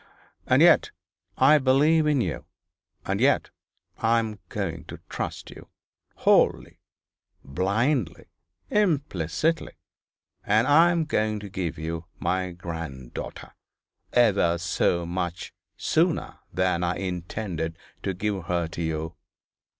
And 0.47 0.63
yet 0.63 0.89
I 1.37 1.59
believe 1.59 2.07
in 2.07 2.21
you 2.21 2.45
and 3.05 3.21
yet 3.21 3.51
I 3.99 4.17
am 4.17 4.39
going 4.49 4.85
to 4.85 4.99
trust 5.09 5.51
you, 5.51 5.67
wholly, 6.15 6.79
blindly, 7.45 8.25
implicitly 8.71 9.73
and 10.43 10.65
I 10.65 10.89
am 10.89 11.05
going 11.05 11.39
to 11.41 11.49
give 11.49 11.77
you 11.77 12.05
my 12.17 12.49
granddaughter, 12.49 13.53
ever 14.11 14.57
so 14.57 15.05
much 15.05 15.53
sooner 15.77 16.39
than 16.51 16.83
I 16.83 16.95
intended 16.95 17.77
to 18.01 18.15
give 18.15 18.45
her 18.45 18.67
to 18.69 18.81
you. 18.81 19.15